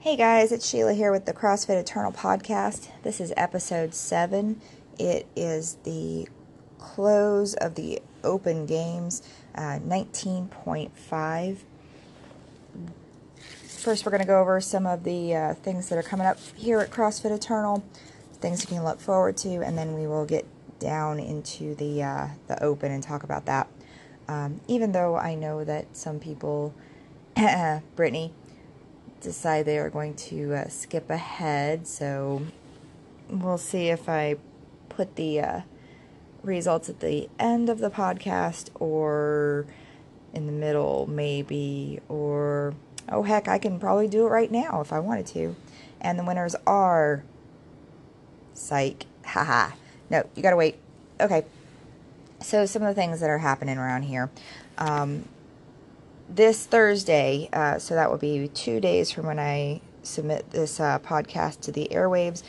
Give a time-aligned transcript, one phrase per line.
[0.00, 2.88] Hey guys, it's Sheila here with the CrossFit Eternal podcast.
[3.04, 4.60] This is episode 7.
[4.98, 6.26] It is the
[6.80, 9.22] close of the Open Games
[9.54, 11.58] uh, 19.5.
[13.68, 16.38] First, we're going to go over some of the uh, things that are coming up
[16.56, 17.84] here at CrossFit Eternal,
[18.32, 20.44] things you can look forward to, and then we will get
[20.80, 23.68] down into the uh, the Open and talk about that.
[24.28, 26.74] Um, even though I know that some people,
[27.96, 28.32] Brittany,
[29.20, 31.86] decide they are going to uh, skip ahead.
[31.86, 32.42] So
[33.28, 34.36] we'll see if I
[34.88, 35.60] put the uh,
[36.42, 39.66] results at the end of the podcast or
[40.32, 42.00] in the middle, maybe.
[42.08, 42.74] Or,
[43.08, 45.56] oh heck, I can probably do it right now if I wanted to.
[46.00, 47.24] And the winners are.
[48.54, 49.06] Psych.
[49.24, 49.74] Haha.
[50.10, 50.76] no, you gotta wait.
[51.20, 51.44] Okay.
[52.42, 54.30] So, some of the things that are happening around here.
[54.78, 55.28] Um,
[56.28, 60.98] this Thursday, uh, so that will be two days from when I submit this uh,
[60.98, 62.42] podcast to the airwaves.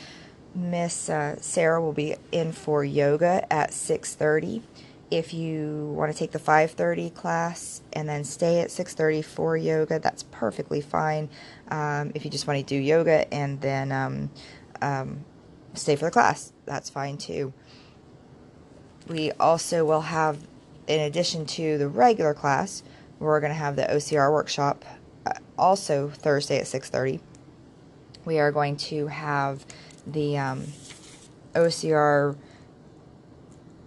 [0.54, 4.62] Miss uh, Sarah will be in for yoga at 6:30.
[5.10, 9.98] If you want to take the 5:30 class and then stay at 6:30 for yoga,
[9.98, 11.28] that's perfectly fine.
[11.68, 14.30] Um, if you just want to do yoga and then um,
[14.80, 15.24] um,
[15.74, 17.52] stay for the class, that's fine too.
[19.06, 20.38] We also will have,
[20.86, 22.82] in addition to the regular class,
[23.18, 24.84] we're going to have the OCR workshop
[25.26, 27.20] uh, also Thursday at 6:30.
[28.24, 29.64] We are going to have
[30.06, 30.66] the um,
[31.54, 32.36] OCR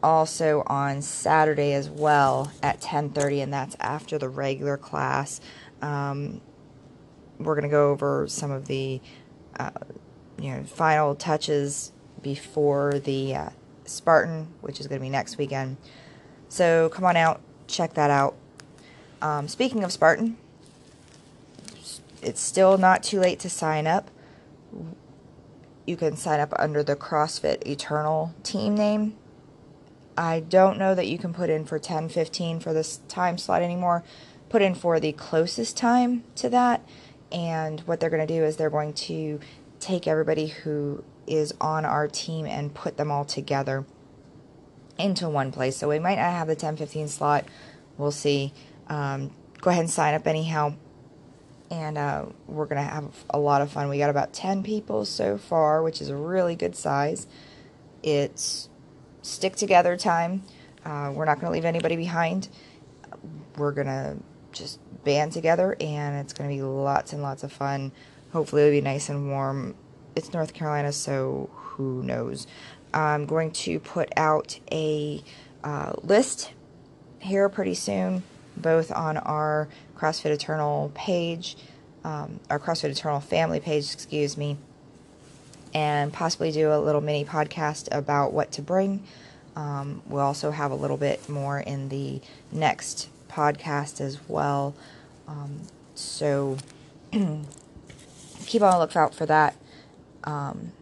[0.03, 5.41] also on Saturday as well at 10:30, and that's after the regular class.
[5.81, 6.41] Um,
[7.39, 9.01] we're going to go over some of the
[9.59, 9.71] uh,
[10.39, 13.49] you know final touches before the uh,
[13.89, 15.77] Spartan, which is going to be next weekend.
[16.49, 18.35] So come on out, check that out.
[19.21, 20.37] Um, speaking of Spartan,
[22.21, 24.09] it's still not too late to sign up.
[25.85, 29.15] You can sign up under the CrossFit Eternal team name.
[30.17, 34.03] I don't know that you can put in for 10:15 for this time slot anymore.
[34.49, 36.81] Put in for the closest time to that,
[37.31, 39.39] and what they're going to do is they're going to
[39.79, 43.85] take everybody who is on our team and put them all together
[44.97, 45.77] into one place.
[45.77, 47.45] So we might not have the 10 15 slot.
[47.97, 48.53] We'll see
[48.87, 50.73] um, go ahead and sign up anyhow.
[51.69, 53.89] And uh, we're going to have a lot of fun.
[53.89, 57.27] We got about 10 people so far, which is a really good size.
[58.01, 58.69] It's
[59.21, 60.43] stick together time.
[60.85, 62.47] Uh, we're not going to leave anybody behind.
[63.57, 64.17] We're going to
[64.53, 67.91] just band together, and it's going to be lots and lots of fun.
[68.31, 69.75] Hopefully, it'll be nice and warm.
[70.17, 72.47] It's North Carolina, so who knows?
[72.91, 75.23] I'm going to put out a
[75.63, 76.53] uh, list
[77.19, 78.23] here pretty soon
[78.55, 81.55] both on our CrossFit Eternal page,
[82.03, 84.57] um, our CrossFit Eternal family page, excuse me,
[85.71, 89.03] and possibly do a little mini podcast about what to bring.
[89.55, 94.73] Um, we'll also have a little bit more in the next podcast as well.
[95.27, 95.61] Um,
[95.93, 96.57] so
[97.11, 99.55] keep on the lookout for that.
[100.27, 100.73] Um,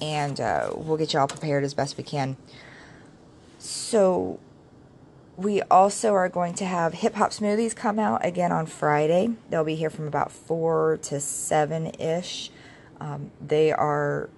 [0.00, 2.38] and uh, we'll get you all prepared as best we can.
[3.58, 4.40] So,
[5.36, 9.30] we also are going to have hip hop smoothies come out again on Friday.
[9.50, 12.50] They'll be here from about 4 to 7 ish.
[13.00, 14.30] Um, they are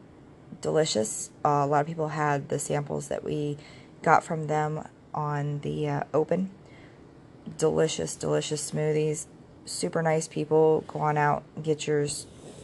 [0.61, 1.31] delicious.
[1.45, 3.59] Uh, a lot of people had the samples that we
[4.03, 6.51] got from them on the uh, open.
[7.57, 9.27] Delicious, delicious smoothies.
[9.67, 10.83] Super nice people.
[10.89, 12.07] Go on out get your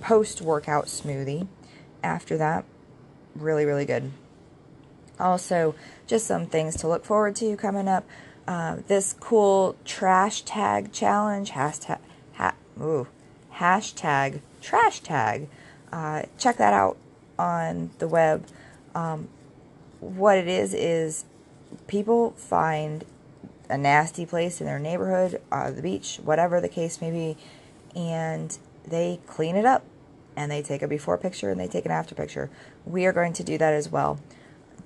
[0.00, 1.46] post workout smoothie.
[2.02, 2.64] After that,
[3.34, 4.12] really, really good.
[5.18, 5.74] Also,
[6.06, 8.04] just some things to look forward to coming up.
[8.46, 11.98] Uh, this cool trash tag challenge hashtag
[12.34, 13.08] ha, ooh,
[13.54, 15.48] hashtag trash tag.
[15.92, 16.96] Uh, check that out
[17.38, 18.46] on the web.
[18.94, 19.28] Um,
[20.00, 21.24] what it is is
[21.86, 23.04] people find
[23.68, 27.36] a nasty place in their neighborhood, uh, the beach, whatever the case may be,
[27.98, 29.84] and they clean it up
[30.36, 32.50] and they take a before picture and they take an after picture.
[32.84, 34.20] We are going to do that as well.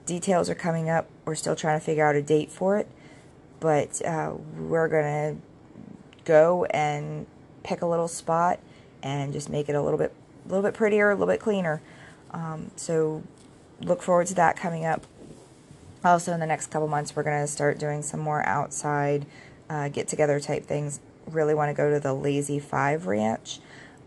[0.06, 1.08] Details are coming up.
[1.24, 2.88] We're still trying to figure out a date for it
[3.60, 5.36] but uh, we're gonna
[6.24, 7.26] go and
[7.62, 8.58] pick a little spot
[9.02, 10.12] and just make it a little bit
[10.46, 11.80] a little bit prettier, a little bit cleaner.
[12.32, 13.22] Um, so
[13.80, 15.06] look forward to that coming up.
[16.02, 19.26] Also, in the next couple months, we're gonna start doing some more outside
[19.68, 20.98] uh, get together type things.
[21.26, 23.60] Really want to go to the Lazy Five Ranch,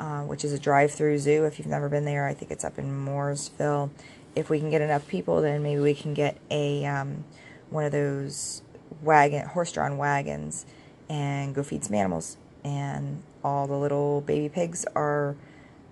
[0.04, 1.46] uh, which is a drive-through zoo.
[1.46, 3.90] If you've never been there, I think it's up in Mooresville.
[4.36, 7.24] If we can get enough people, then maybe we can get a um,
[7.70, 8.64] one of those
[9.02, 10.66] wagon, horse-drawn wagons,
[11.08, 12.36] and go feed some animals.
[12.66, 15.38] And all the little baby pigs are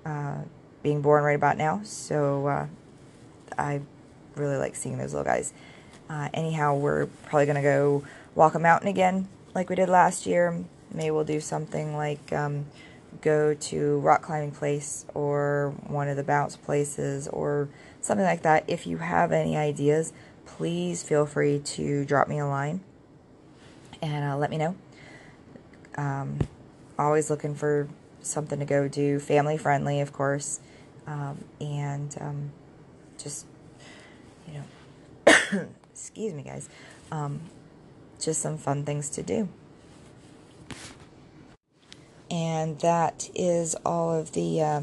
[0.05, 0.39] uh,
[0.83, 1.79] being born right about now.
[1.83, 2.67] So uh,
[3.57, 3.79] I
[4.35, 5.53] really like seeing those little guys.
[6.09, 8.03] Uh, anyhow, we're probably going to go
[8.35, 10.65] walk a mountain again like we did last year.
[10.93, 12.65] Maybe we'll do something like um,
[13.19, 17.69] go to rock climbing place or one of the bounce places or
[17.99, 18.63] something like that.
[18.67, 20.13] If you have any ideas,
[20.45, 22.81] please feel free to drop me a line
[24.01, 24.75] and uh, let me know.
[25.95, 26.39] Um,
[26.97, 27.87] always looking for
[28.21, 30.59] something to go do, family friendly, of course,
[31.07, 32.51] um, and um,
[33.17, 33.45] just
[34.47, 36.69] you know, excuse me, guys,
[37.11, 37.41] um,
[38.19, 39.49] just some fun things to do.
[42.31, 44.81] And that is all of the uh,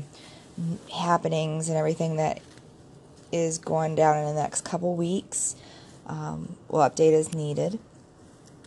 [0.95, 2.43] happenings and everything that
[3.33, 5.57] is going down in the next couple weeks.
[6.07, 7.79] Um, we'll update as needed.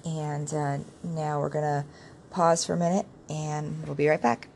[0.03, 1.85] And uh, now we're going to
[2.31, 4.47] pause for a minute and we'll be right back.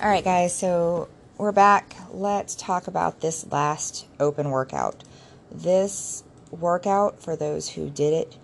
[0.00, 1.94] All right, guys, so we're back.
[2.10, 5.04] Let's talk about this last open workout.
[5.52, 8.36] This workout, for those who did it,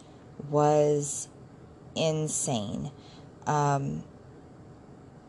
[0.49, 1.26] was
[1.96, 2.93] insane.
[3.49, 4.05] Um,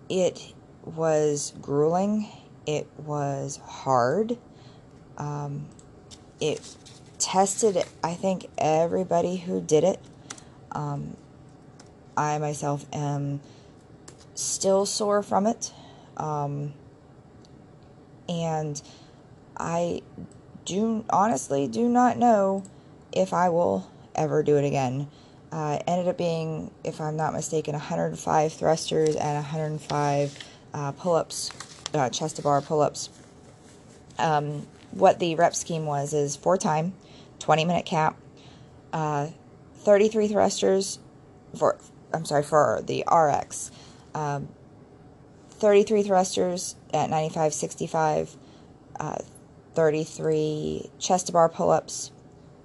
[0.09, 0.53] it
[0.83, 2.27] was grueling.
[2.67, 4.38] It was hard.
[5.17, 5.65] Um,
[6.39, 6.75] it
[7.17, 10.00] tested, I think, everybody who did it.
[10.71, 11.17] Um,
[12.15, 13.41] I myself am
[14.35, 15.73] still sore from it.
[16.15, 16.75] Um,
[18.27, 18.81] and
[19.57, 20.01] I
[20.66, 22.63] do honestly do not know
[23.12, 25.07] if I will ever do it again.
[25.51, 30.38] Uh, ended up being, if I'm not mistaken, 105 thrusters and 105
[30.74, 31.51] uh, pull-ups,
[31.94, 33.10] uh, chest to bar pull-ups.
[34.18, 36.94] Um, what the rep scheme was is four time,
[37.39, 38.18] 20 minute cap,
[38.92, 39.27] uh,
[39.77, 41.00] 33 thrusters
[41.57, 41.77] for,
[42.13, 43.72] I'm sorry, for the RX,
[44.13, 44.50] um,
[45.60, 48.36] 33 thrusters at 95, 65,
[49.00, 49.18] uh,
[49.74, 52.12] 33 chest to bar pull ups,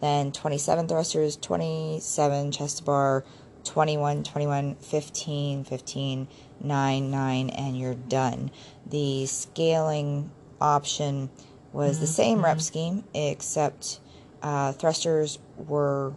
[0.01, 3.25] then 27 thrusters, 27 chest to bar,
[3.65, 6.29] 21, 21, 15, 15,
[6.61, 8.51] 9, 9, and you're done.
[8.87, 11.31] The scaling option
[11.73, 12.01] was mm-hmm.
[12.01, 14.01] the same rep scheme, except
[14.43, 16.15] uh, thrusters were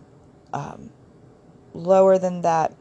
[0.54, 0.90] um,
[1.74, 2.74] lower than that.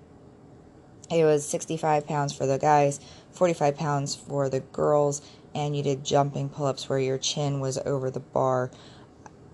[1.11, 3.01] It was 65 pounds for the guys,
[3.33, 5.23] 45 pounds for the girls,
[5.55, 8.71] and you did jumping pull ups where your chin was over the bar.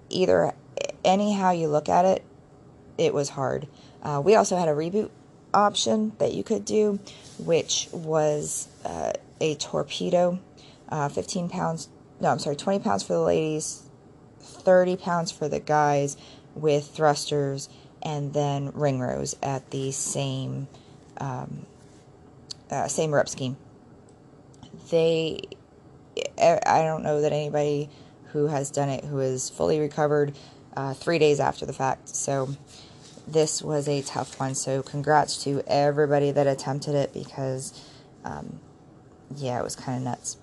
[0.08, 0.52] Either,
[1.04, 2.24] anyhow you look at it,
[2.96, 3.68] it was hard.
[4.02, 5.10] Uh, we also had a reboot
[5.54, 6.98] option that you could do,
[7.38, 10.38] which was uh, a torpedo,
[10.88, 11.88] uh, 15 pounds,
[12.20, 13.82] no, I'm sorry, 20 pounds for the ladies,
[14.40, 16.16] 30 pounds for the guys
[16.54, 17.68] with thrusters,
[18.02, 20.68] and then ring rows at the same
[21.20, 21.66] um,
[22.70, 23.56] uh, same rep scheme.
[24.90, 25.40] They,
[26.38, 27.90] I don't know that anybody
[28.32, 30.34] who has done it who is fully recovered
[30.76, 32.08] uh, three days after the fact.
[32.14, 32.50] So
[33.26, 34.54] this was a tough one.
[34.54, 37.78] So congrats to everybody that attempted it because,
[38.24, 38.60] um,
[39.36, 40.36] yeah, it was kind of nuts.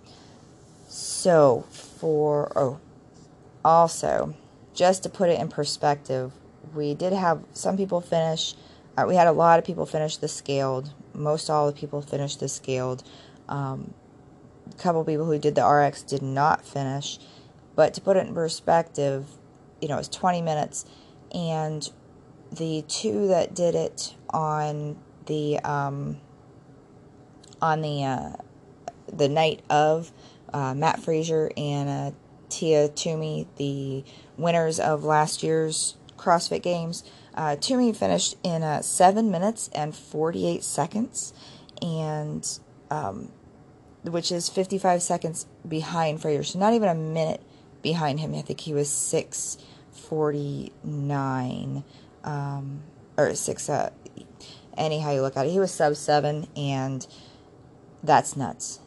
[0.88, 2.80] So for oh,
[3.64, 4.36] also
[4.74, 6.32] just to put it in perspective,
[6.74, 8.56] we did have some people finish.
[8.98, 10.94] Uh, we had a lot of people finish the scaled.
[11.14, 13.04] Most all the people finished the scaled.
[13.50, 13.94] Um,
[14.78, 17.20] couple people who did the RX did not finish.
[17.76, 19.28] But to put it in perspective,
[19.82, 20.86] you know, it was 20 minutes,
[21.34, 21.90] and
[22.52, 26.18] the two that did it on the um,
[27.62, 28.30] on the uh,
[29.12, 30.12] the night of
[30.54, 32.16] uh, Mat Fraser and uh,
[32.50, 34.04] Tia Toomey, the
[34.38, 37.04] winners of last year's CrossFit Games.
[37.34, 41.34] Uh, Toomey finished in uh, seven minutes and 48 seconds,
[41.82, 43.32] and um,
[44.10, 46.44] which is 55 seconds behind Fraser.
[46.44, 47.42] So not even a minute
[47.82, 48.36] behind him.
[48.36, 51.84] I think he was 649
[52.24, 52.84] um,
[53.18, 53.70] or six.
[53.70, 53.92] Uh,
[54.78, 57.06] anyhow you look at it, he was sub seven, and
[58.04, 58.80] that's nuts.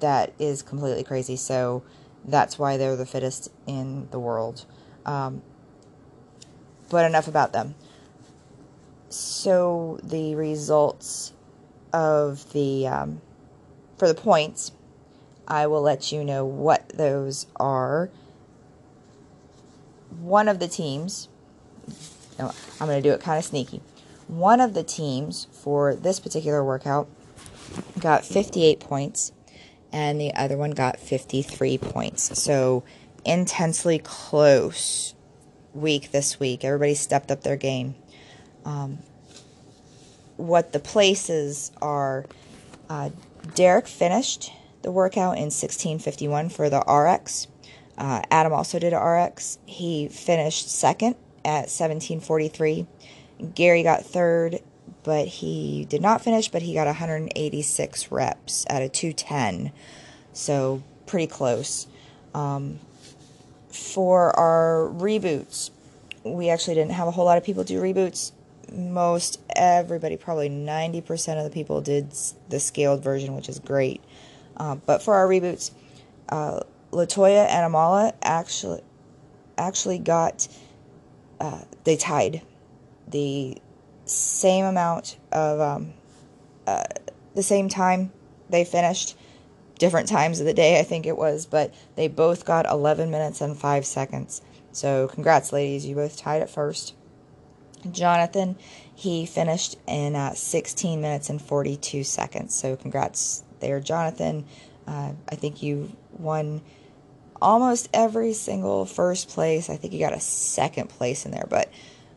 [0.00, 1.36] That is completely crazy.
[1.36, 1.82] So
[2.24, 4.66] that's why they're the fittest in the world.
[5.06, 5.42] Um,
[6.90, 7.74] but enough about them.
[9.08, 11.32] So the results
[11.92, 13.20] of the um,
[14.04, 14.70] for the points,
[15.48, 18.10] I will let you know what those are.
[20.10, 21.28] One of the teams
[22.38, 22.50] I'm
[22.86, 23.80] going to do it kind of sneaky.
[24.28, 27.08] One of the teams for this particular workout
[27.98, 29.32] got 58 points,
[29.90, 32.38] and the other one got 53 points.
[32.38, 32.84] So,
[33.24, 35.14] intensely close
[35.72, 36.62] week this week.
[36.62, 37.94] Everybody stepped up their game.
[38.66, 38.98] Um,
[40.36, 42.26] what the places are
[42.90, 43.08] uh,
[43.54, 47.48] Derek finished the workout in 1651 for the RX.
[47.96, 49.58] Uh, Adam also did RX.
[49.66, 52.86] He finished second at 1743.
[53.54, 54.60] Gary got third,
[55.02, 59.72] but he did not finish, but he got 186 reps at a 210.
[60.32, 61.86] So pretty close.
[62.34, 62.80] Um,
[63.68, 65.70] for our reboots,
[66.24, 68.32] we actually didn't have a whole lot of people do reboots.
[68.72, 72.12] Most everybody, probably 90% of the people did
[72.48, 74.02] the scaled version, which is great.
[74.56, 75.72] Uh, but for our reboots,
[76.28, 76.60] uh,
[76.92, 78.80] Latoya and Amala actually
[79.58, 80.48] actually got
[81.40, 82.42] uh, they tied
[83.08, 83.58] the
[84.04, 85.92] same amount of um,
[86.66, 86.84] uh,
[87.34, 88.12] the same time
[88.48, 89.16] they finished.
[89.78, 93.40] Different times of the day I think it was but they both got 11 minutes
[93.40, 94.40] and 5 seconds.
[94.72, 95.84] So congrats ladies.
[95.84, 96.94] You both tied at first
[97.90, 98.56] Jonathan
[98.94, 104.44] he finished in uh, 16 minutes and 42 seconds so congrats there Jonathan
[104.86, 106.60] uh, I think you won
[107.40, 109.70] almost every single first place.
[109.70, 111.70] I think you got a second place in there, but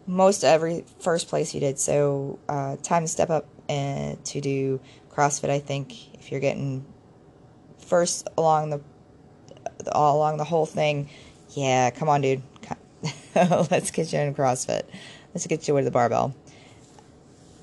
[0.06, 1.80] most every first place you did.
[1.80, 4.80] So uh, time to step up and to do
[5.12, 5.50] CrossFit.
[5.50, 6.86] I think if you're getting
[7.80, 8.82] first along the
[9.92, 11.10] all along the whole thing,
[11.52, 12.42] yeah, come on, dude.
[13.36, 14.84] Let's get you in CrossFit.
[15.38, 16.34] Let's get you with the barbell.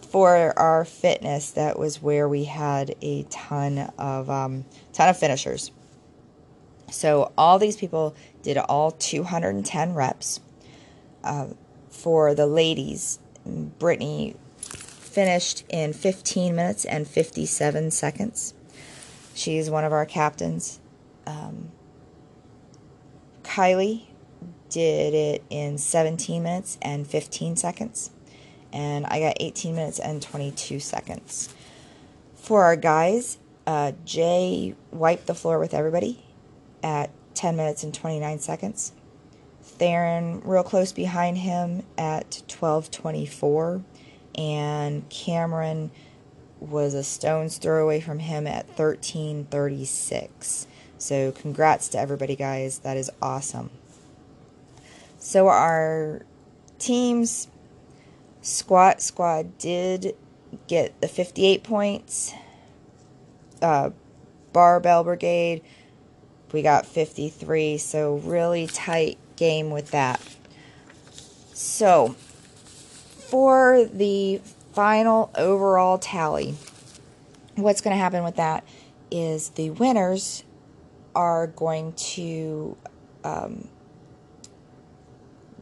[0.02, 5.73] For our fitness, that was where we had a ton of um, ton of finishers.
[6.93, 8.14] So all these people
[8.45, 10.38] did all 210 reps.
[11.25, 11.49] Uh,
[11.90, 18.54] for the ladies, Brittany finished in 15 minutes and 57 seconds.
[19.35, 20.78] She's one of our captains.
[21.26, 21.73] Um,
[23.43, 24.04] Kylie
[24.75, 28.11] did it in 17 minutes and 15 seconds.
[28.73, 31.54] And I got 18 minutes and 22 seconds.
[32.35, 33.38] For our guys,
[33.69, 36.25] uh, Jay wiped the floor with everybody
[36.83, 38.93] at 10 minutes and 29 seconds.
[39.62, 43.83] Theron real close behind him at 12:24
[44.37, 45.90] and Cameron
[46.61, 50.66] was a stone's throw away from him at 13:36.
[50.99, 52.78] So congrats to everybody guys.
[52.81, 53.71] That is awesome.
[55.25, 56.21] So our
[56.78, 57.49] teams
[58.43, 60.14] squat squad did
[60.66, 62.35] get the 58 points.
[63.62, 63.88] Uh,
[64.52, 65.62] barbell brigade
[66.52, 70.21] we got 53, so really tight game with that.
[71.52, 74.40] So, for the
[74.73, 76.54] final overall tally,
[77.57, 78.62] what's going to happen with that
[79.11, 80.45] is the winners
[81.16, 82.76] are going to
[83.25, 83.66] um,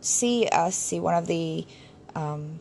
[0.02, 1.66] see us, see one of the,
[2.14, 2.61] um,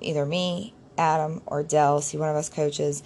[0.00, 3.02] either me, Adam, or Dell, see one of us coaches.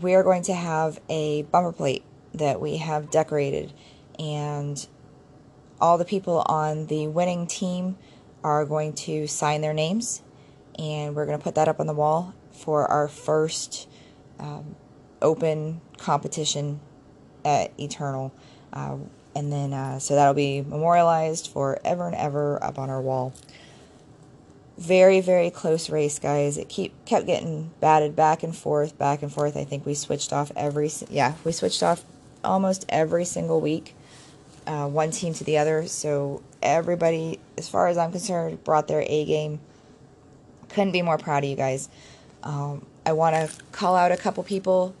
[0.00, 3.72] We are going to have a bumper plate that we have decorated,
[4.18, 4.86] and
[5.80, 7.96] all the people on the winning team
[8.44, 10.22] are going to sign their names,
[10.78, 13.88] and we're going to put that up on the wall for our first
[14.38, 14.76] um,
[15.22, 16.80] open competition
[17.44, 18.32] at Eternal.
[18.72, 18.96] Uh,
[19.34, 23.32] and then, uh, so that'll be memorialized forever and ever up on our wall.
[24.76, 26.56] Very, very close race, guys.
[26.56, 29.56] It keep kept getting batted back and forth, back and forth.
[29.56, 32.04] I think we switched off every, yeah, we switched off
[32.44, 33.94] almost every single week,
[34.66, 35.86] uh, one team to the other.
[35.86, 39.60] So everybody, as far as I'm concerned, brought their A game.
[40.68, 41.88] Couldn't be more proud of you guys.
[42.42, 44.94] Um, I want to call out a couple people.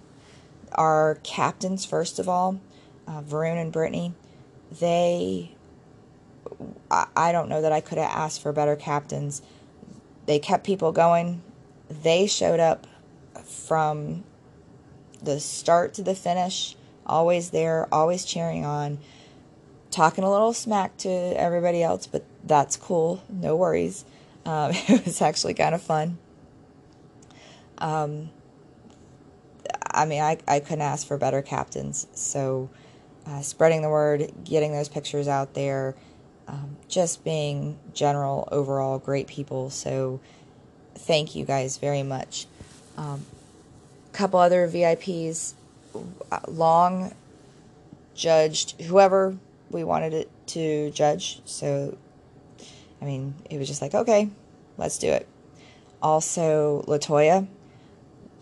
[0.72, 2.60] Our captains, first of all,
[3.08, 4.12] uh, Varun and Brittany.
[4.80, 5.56] They,
[6.90, 9.42] I, I don't know that I could have asked for better captains.
[10.26, 11.42] They kept people going.
[11.88, 12.86] They showed up
[13.44, 14.24] from
[15.22, 16.76] the start to the finish
[17.08, 18.98] always there, always cheering on,
[19.90, 23.22] talking a little smack to everybody else, but that's cool.
[23.28, 24.04] No worries.
[24.44, 26.18] Um, it was actually kind of fun.
[27.78, 28.30] Um,
[29.90, 32.06] I mean, I, I couldn't ask for better captains.
[32.12, 32.68] So,
[33.28, 35.94] uh, spreading the word, getting those pictures out there,
[36.46, 39.70] um, just being general, overall great people.
[39.70, 40.20] So,
[40.94, 42.46] thank you guys very much.
[42.96, 43.26] A um,
[44.12, 45.52] couple other VIPs
[46.48, 47.14] long
[48.14, 49.36] judged whoever
[49.70, 51.40] we wanted it to judge.
[51.44, 51.96] So,
[53.00, 54.28] I mean, it was just like, okay,
[54.76, 55.28] let's do it.
[56.02, 57.46] Also, Latoya,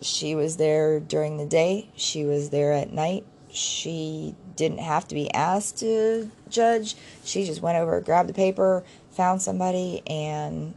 [0.01, 3.25] She was there during the day, she was there at night.
[3.49, 6.95] She didn't have to be asked to judge.
[7.23, 10.73] She just went over, grabbed the paper, found somebody, and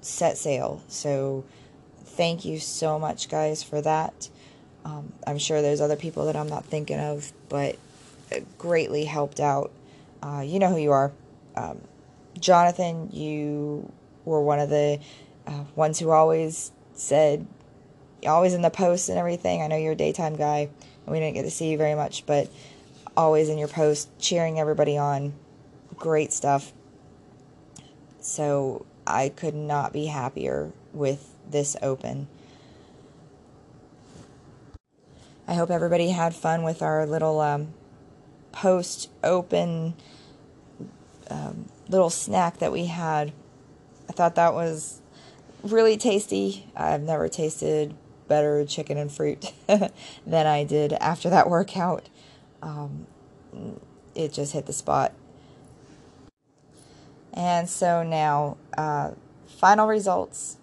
[0.00, 0.82] set sail.
[0.86, 1.44] So,
[2.04, 4.28] thank you so much, guys, for that.
[4.84, 7.76] Um, I'm sure there's other people that I'm not thinking of, but
[8.56, 9.72] greatly helped out.
[10.22, 11.12] Uh, you know who you are.
[11.56, 11.80] Um,
[12.38, 13.90] Jonathan, you
[14.24, 15.00] were one of the
[15.46, 17.46] uh, ones who always said,
[18.26, 19.62] always in the post and everything.
[19.62, 20.68] I know you're a daytime guy,
[21.06, 22.48] and we didn't get to see you very much, but
[23.18, 25.34] always in your post, cheering everybody on.
[25.96, 26.72] Great stuff.
[28.20, 32.28] So I could not be happier with this open.
[35.48, 37.74] I hope everybody had fun with our little um,
[38.52, 39.94] post open
[41.28, 43.32] um, little snack that we had.
[44.08, 45.00] I thought that was
[45.64, 46.70] really tasty.
[46.76, 47.94] I've never tasted
[48.28, 52.08] better chicken and fruit than I did after that workout.
[52.62, 53.06] Um,
[54.14, 55.12] it just hit the spot.
[57.32, 59.12] And so now, uh,
[59.46, 60.56] final results.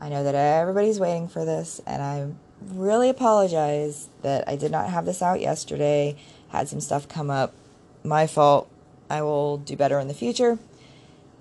[0.00, 2.32] I know that everybody's waiting for this, and I
[2.74, 6.16] really apologize that I did not have this out yesterday.
[6.48, 7.54] Had some stuff come up.
[8.02, 8.70] My fault.
[9.10, 10.58] I will do better in the future.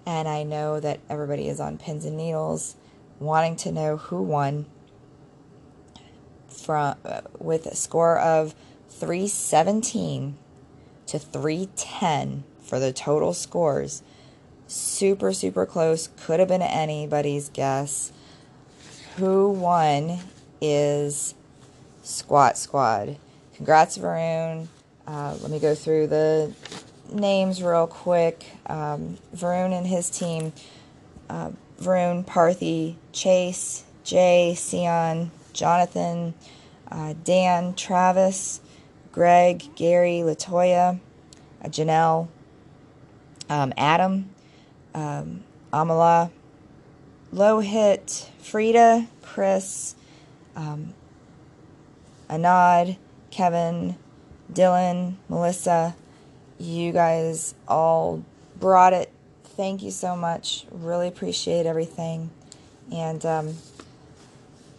[0.05, 2.75] And I know that everybody is on pins and needles
[3.19, 4.65] wanting to know who won
[6.49, 8.53] from uh, with a score of
[8.99, 10.37] 317
[11.07, 14.03] to 310 for the total scores.
[14.67, 18.11] Super super close, could have been anybody's guess.
[19.17, 20.19] Who won
[20.61, 21.35] is
[22.01, 23.17] Squat Squad.
[23.55, 24.67] Congrats Varun.
[25.05, 26.53] Uh, let me go through the
[27.11, 28.45] names real quick.
[28.65, 30.53] Um, Varun and his team.
[31.29, 36.33] Uh, Varun, Parthy, Chase, Jay, Sion, Jonathan,
[36.91, 38.61] uh, Dan, Travis,
[39.13, 40.99] Greg, Gary, Latoya,
[41.63, 42.27] uh, Janelle,
[43.49, 44.29] um, Adam,
[44.93, 46.31] um, Amala,
[47.33, 49.95] Lohit, Frida, Chris,
[50.55, 50.93] um,
[52.29, 52.97] Anad,
[53.29, 53.95] Kevin,
[54.51, 55.95] Dylan, Melissa,
[56.59, 58.23] you guys all
[58.59, 59.11] brought it.
[59.43, 60.65] Thank you so much.
[60.71, 62.31] Really appreciate everything.
[62.91, 63.55] And um,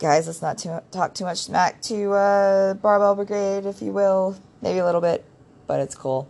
[0.05, 4.39] guys, let's not too, talk too much smack to uh, Barbell Brigade, if you will.
[4.61, 5.25] Maybe a little bit,
[5.67, 6.29] but it's cool.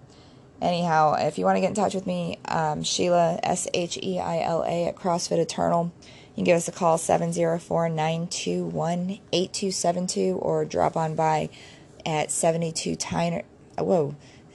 [0.63, 4.21] Anyhow, if you want to get in touch with me, um, Sheila, S H E
[4.21, 5.93] I L A, at CrossFit Eternal.
[6.05, 11.51] You can give us a call 704 921 8272 or drop on by
[12.07, 13.43] at 72 Tyner.
[13.77, 14.15] Whoa.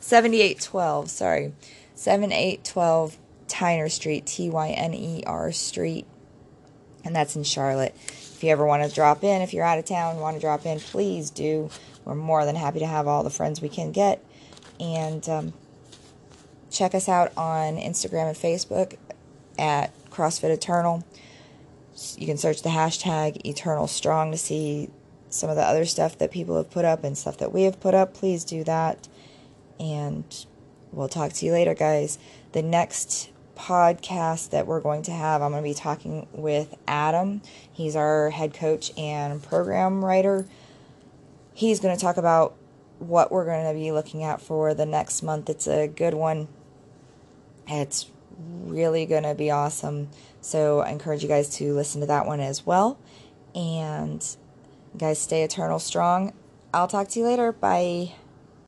[0.00, 1.52] 7812, sorry.
[1.94, 6.06] 7812 Tyner Street, T Y N E R Street.
[7.06, 7.94] And that's in Charlotte.
[7.96, 10.66] If you ever want to drop in, if you're out of town, want to drop
[10.66, 11.70] in, please do.
[12.04, 14.22] We're more than happy to have all the friends we can get.
[14.80, 15.52] And um,
[16.70, 18.96] check us out on Instagram and Facebook
[19.56, 21.04] at CrossFit Eternal.
[22.18, 24.90] You can search the hashtag Eternal Strong to see
[25.30, 27.80] some of the other stuff that people have put up and stuff that we have
[27.80, 28.14] put up.
[28.14, 29.08] Please do that.
[29.78, 30.24] And
[30.92, 32.18] we'll talk to you later, guys.
[32.52, 37.42] The next podcast that we're going to have, I'm going to be talking with Adam.
[37.72, 40.46] He's our head coach and program writer.
[41.54, 42.54] He's going to talk about
[42.98, 45.50] what we're going to be looking at for the next month.
[45.50, 46.48] It's a good one.
[47.66, 50.08] It's really going to be awesome.
[50.40, 52.98] So I encourage you guys to listen to that one as well.
[53.54, 54.24] And
[54.96, 56.32] guys, stay eternal strong.
[56.72, 57.52] I'll talk to you later.
[57.52, 58.14] Bye.